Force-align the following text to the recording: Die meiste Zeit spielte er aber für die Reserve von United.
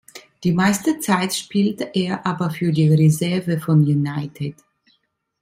Die 0.43 0.51
meiste 0.51 0.97
Zeit 0.97 1.31
spielte 1.31 1.87
er 1.93 2.25
aber 2.25 2.49
für 2.49 2.71
die 2.71 2.91
Reserve 2.91 3.59
von 3.59 3.83
United. 3.83 4.55